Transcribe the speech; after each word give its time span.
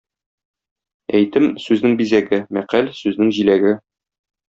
Әйтем— 1.19 1.45
сүзнең 1.65 1.93
бизәге, 1.99 2.39
мәкаль— 2.59 2.89
сүзнең 3.01 3.31
җиләге. 3.41 3.75